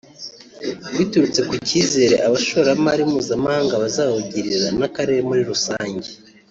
biturutse 0.97 1.41
ku 1.47 1.53
cyizere 1.67 2.15
abashoramari 2.27 3.01
mpuzamahanga 3.09 3.73
bazawugirira 3.83 4.67
n’akarere 4.79 5.21
muri 5.29 5.41
rusange 5.51 6.09